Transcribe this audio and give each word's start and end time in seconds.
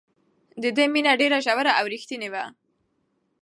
د 0.61 0.63
ده 0.75 0.85
مینه 0.93 1.11
ډېره 1.21 1.37
ژوره 1.45 1.71
او 1.79 1.85
رښتینې 1.93 2.29
وه. 2.33 2.45